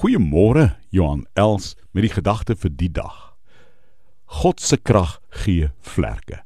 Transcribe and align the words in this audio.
Goeiemôre 0.00 0.78
Johan 0.88 1.26
Els 1.36 1.74
met 1.92 2.06
die 2.06 2.12
gedagte 2.14 2.54
vir 2.56 2.70
die 2.72 2.88
dag. 2.88 3.16
God 4.40 4.62
se 4.64 4.78
krag 4.80 5.18
gee 5.42 5.66
vlerke. 5.84 6.38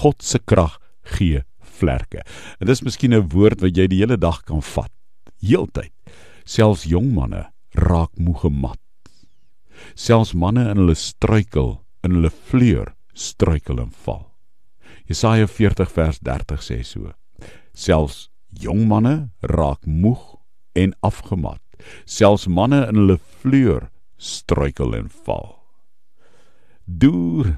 God 0.00 0.24
se 0.24 0.38
krag 0.40 0.78
gee 1.18 1.42
vlerke. 1.60 2.22
En 2.56 2.70
dis 2.70 2.80
miskien 2.80 3.12
'n 3.12 3.28
woord 3.34 3.60
wat 3.60 3.76
jy 3.76 3.86
die 3.86 4.00
hele 4.00 4.16
dag 4.16 4.40
kan 4.48 4.62
vat. 4.62 4.92
Heeltyd. 5.44 5.92
Selfs 6.46 6.86
jong 6.88 7.12
manne 7.12 7.52
raak 7.74 8.16
moeg 8.16 8.40
gemat. 8.40 8.80
Selfs 9.94 10.32
manne 10.32 10.64
in 10.70 10.78
hulle 10.78 10.96
struikel, 10.96 11.84
in 12.02 12.12
hulle 12.12 12.30
vleur 12.48 12.94
struikel 13.12 13.78
en 13.78 13.92
val. 14.06 14.32
Jesaja 15.04 15.46
40 15.46 15.92
vers 15.92 16.18
30 16.18 16.62
sê 16.62 16.82
so: 16.82 17.12
Selfs 17.74 18.30
jong 18.48 18.88
manne 18.88 19.30
raak 19.42 19.84
moeg 19.84 20.40
en 20.72 20.94
afgemat 21.02 21.60
selfs 22.04 22.46
manne 22.46 22.84
in 22.88 23.02
hulle 23.02 23.18
vleur 23.42 23.88
struikel 24.16 24.94
en 24.96 25.10
val. 25.26 25.56
Deur 26.86 27.56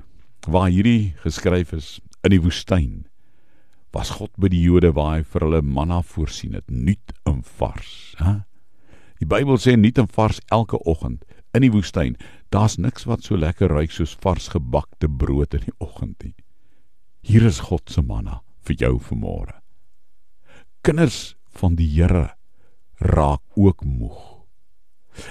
waar 0.48 0.70
hierdie 0.72 1.14
geskryf 1.22 1.74
is 1.76 1.98
in 2.24 2.32
die 2.34 2.42
woestyn 2.42 3.06
was 3.92 4.12
God 4.18 4.32
by 4.36 4.50
die 4.52 4.60
Jode 4.62 4.92
waar 4.96 5.18
hy 5.18 5.24
vir 5.24 5.46
hulle 5.46 5.62
manna 5.64 6.02
voorsien 6.04 6.56
het, 6.56 6.66
nuut 6.68 7.14
en 7.28 7.40
vars, 7.58 8.14
hè? 8.20 8.40
Die 9.18 9.26
Bybel 9.26 9.58
sê 9.58 9.74
nuut 9.74 9.98
en 9.98 10.06
vars 10.14 10.38
elke 10.54 10.78
oggend 10.86 11.24
in 11.56 11.64
die 11.64 11.72
woestyn. 11.74 12.14
Daar's 12.54 12.76
niks 12.78 13.06
wat 13.08 13.24
so 13.26 13.36
lekker 13.36 13.72
ruik 13.72 13.90
soos 13.90 14.14
vars 14.22 14.46
gebakte 14.52 15.08
brood 15.10 15.56
in 15.58 15.64
die 15.66 15.74
oggend 15.82 16.22
nie. 16.22 16.36
Hier 17.26 17.44
is 17.48 17.64
God 17.66 17.90
se 17.90 18.04
manna 18.04 18.42
vir 18.68 18.78
jou 18.84 18.94
vanmôre. 19.02 19.56
Kinders 20.86 21.34
van 21.58 21.74
die 21.74 21.88
Here 21.90 22.37
raak 22.98 23.42
ook 23.54 23.84
moeg. 23.84 24.38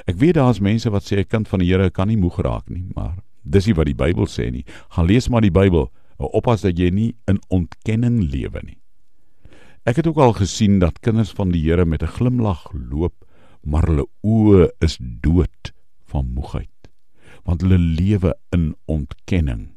Ek 0.06 0.18
weet 0.20 0.36
daar's 0.36 0.60
mense 0.60 0.90
wat 0.90 1.04
sê 1.04 1.20
'n 1.20 1.28
kind 1.28 1.48
van 1.48 1.60
die 1.60 1.72
Here 1.72 1.90
kan 1.90 2.08
nie 2.08 2.18
moeg 2.18 2.40
raak 2.42 2.70
nie, 2.70 2.86
maar 2.96 3.16
dis 3.44 3.66
nie 3.66 3.76
wat 3.76 3.86
die 3.86 3.96
Bybel 3.96 4.26
sê 4.26 4.52
nie. 4.52 4.66
Gaan 4.90 5.08
lees 5.08 5.30
maar 5.30 5.42
die 5.42 5.52
Bybel, 5.52 5.92
oppas 6.18 6.62
dat 6.62 6.78
jy 6.78 6.90
nie 6.90 7.16
in 7.28 7.40
ontkenning 7.50 8.32
lewe 8.32 8.62
nie. 8.64 8.80
Ek 9.86 9.96
het 9.96 10.08
ook 10.08 10.18
al 10.18 10.34
gesien 10.34 10.80
dat 10.80 11.00
kinders 11.00 11.32
van 11.32 11.52
die 11.52 11.64
Here 11.64 11.86
met 11.86 12.04
'n 12.04 12.08
glimlag 12.18 12.72
loop, 12.74 13.26
maar 13.64 13.88
hulle 13.88 14.08
oë 14.24 14.70
is 14.80 14.98
dood 15.00 15.74
van 16.06 16.26
moegheid, 16.34 16.90
want 17.44 17.62
hulle 17.62 17.78
lewe 17.78 18.36
in 18.52 18.76
ontkenning. 18.86 19.70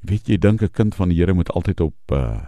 Weet 0.00 0.26
jy, 0.26 0.36
dink 0.38 0.62
'n 0.62 0.70
kind 0.70 0.94
van 0.94 1.08
die 1.08 1.18
Here 1.18 1.32
moet 1.32 1.50
altyd 1.50 1.80
op 1.80 1.94
uh, 2.12 2.38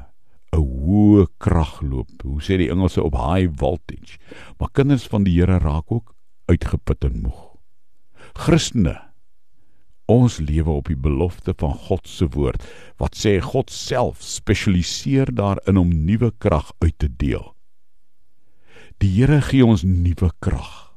'n 0.54 0.62
hoë 0.62 1.26
krag 1.38 1.80
loop. 1.82 2.10
Hoe 2.22 2.42
sê 2.42 2.56
die 2.56 2.70
Engelse 2.70 3.02
op 3.02 3.14
high 3.14 3.50
voltage. 3.56 4.18
Maar 4.58 4.70
kinders 4.72 5.06
van 5.06 5.24
die 5.24 5.40
Here 5.40 5.58
raak 5.58 5.92
ook 5.92 6.14
uitgeput 6.46 7.04
en 7.04 7.20
moeg. 7.22 7.42
Christene 8.32 9.14
Ons 10.04 10.36
lewe 10.36 10.68
op 10.70 10.90
die 10.90 10.98
belofte 11.00 11.54
van 11.56 11.72
God 11.86 12.08
se 12.08 12.26
woord 12.28 12.64
wat 13.00 13.16
sê 13.16 13.38
God 13.40 13.72
self 13.72 14.20
spesialiseer 14.20 15.32
daarin 15.32 15.80
om 15.80 15.92
nuwe 16.04 16.28
krag 16.38 16.72
uit 16.84 16.98
te 17.00 17.08
deel. 17.08 17.54
Die 19.00 19.08
Here 19.16 19.40
gee 19.40 19.64
ons 19.64 19.84
nuwe 19.88 20.28
krag. 20.44 20.92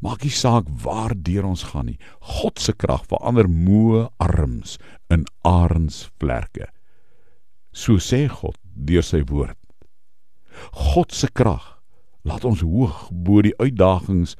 Maak 0.00 0.24
nie 0.24 0.32
saak 0.32 0.68
waar 0.82 1.12
deur 1.14 1.44
ons 1.52 1.68
gaan 1.72 1.92
nie. 1.92 2.00
God 2.40 2.58
se 2.58 2.72
krag 2.72 3.04
verander 3.12 3.48
moe 3.48 4.08
arms 4.18 4.78
in 5.12 5.28
arensvlerke. 5.44 6.72
So 7.76 8.00
sê 8.00 8.24
God 8.32 8.56
deur 8.88 9.04
sy 9.04 9.20
woord. 9.28 9.58
God 10.72 11.12
se 11.12 11.28
krag 11.28 11.74
laat 12.26 12.46
ons 12.48 12.62
hoog 12.64 13.10
bo 13.12 13.42
die 13.44 13.54
uitdagings 13.60 14.32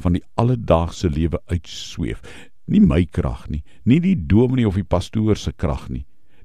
van 0.00 0.14
die 0.14 0.22
alledaagse 0.38 1.10
lewe 1.10 1.40
uitsweef. 1.50 2.22
Nie 2.70 2.80
my 2.80 3.02
krag 3.10 3.48
nie, 3.50 3.64
nie 3.84 3.98
die 4.00 4.14
dominee 4.14 4.68
of 4.70 4.78
die 4.78 4.86
pastoor 4.86 5.36
se 5.36 5.52
krag 5.52 5.88
nie, 5.90 6.04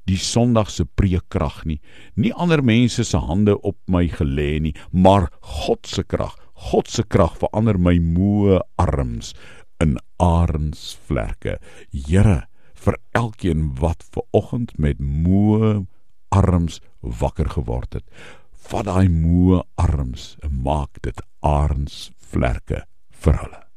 die 0.09 0.17
Sondag 0.17 0.72
se 0.74 0.88
preekkrag 1.00 1.62
nie, 1.69 1.78
nie 2.18 2.34
ander 2.34 2.63
mense 2.66 3.06
se 3.06 3.22
hande 3.22 3.56
op 3.62 3.78
my 3.88 4.07
gelê 4.12 4.57
nie, 4.59 4.74
maar 4.91 5.29
God 5.62 5.85
se 5.88 6.03
krag. 6.03 6.34
God 6.72 6.90
se 6.91 7.06
krag 7.06 7.38
verander 7.40 7.78
my 7.79 7.95
moe 8.03 8.57
arms 8.81 9.31
in 9.79 9.95
arensvlerke. 10.19 11.56
Here, 11.94 12.41
vir 12.75 12.97
elkeen 13.16 13.69
wat 13.79 14.03
ver 14.12 14.25
oggend 14.35 14.75
met 14.81 15.00
moe 15.00 15.85
arms 16.29 16.81
wakker 17.00 17.50
geword 17.50 17.94
het. 17.94 18.06
Vat 18.69 18.85
daai 18.85 19.09
moe 19.09 19.63
arms 19.75 20.35
en 20.45 20.62
maak 20.62 21.01
dit 21.01 21.22
arens 21.40 22.12
vlerke 22.31 22.85
vir 23.23 23.41
hulle. 23.41 23.69